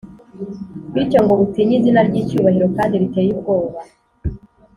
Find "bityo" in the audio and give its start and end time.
0.93-1.19